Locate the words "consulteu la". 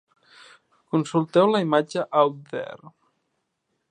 0.93-1.61